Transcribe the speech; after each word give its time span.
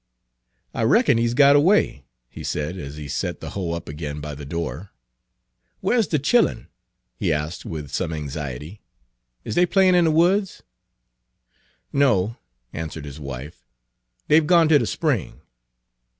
"I 0.73 0.81
reckon 0.81 1.19
he's 1.19 1.35
got 1.35 1.55
away," 1.55 2.05
he 2.27 2.43
said, 2.43 2.75
as 2.75 2.97
he 2.97 3.07
set 3.07 3.39
the 3.39 3.51
hoe 3.51 3.73
up 3.73 3.87
again 3.87 4.19
by 4.19 4.33
the 4.33 4.45
door. 4.47 4.89
"Whar's 5.79 6.07
de 6.07 6.17
chillen?" 6.17 6.69
he 7.15 7.31
asked 7.31 7.65
with 7.67 7.91
some 7.91 8.11
anxiety. 8.11 8.81
"Is 9.43 9.53
dey 9.53 9.67
playin' 9.67 9.93
in 9.93 10.05
de 10.05 10.09
woods?" 10.11 10.63
Page 11.91 11.99
296 12.01 12.37
"No," 12.73 12.79
answered 12.81 13.05
his 13.05 13.19
wife, 13.19 13.63
"dey 14.27 14.39
've 14.39 14.47
gone 14.47 14.67
ter 14.69 14.79
de 14.79 14.87
spring." 14.87 15.41